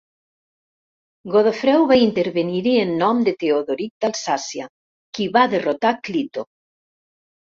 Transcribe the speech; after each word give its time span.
Godofreu 1.33 1.83
va 1.91 1.97
intervenir-hi 2.03 2.73
en 2.83 2.93
nom 3.01 3.19
de 3.27 3.33
Teodoric 3.43 3.91
d'Alsàcia, 4.05 4.65
qui 5.19 5.29
va 5.37 5.45
derrotar 5.53 5.93
Clito. 6.09 6.47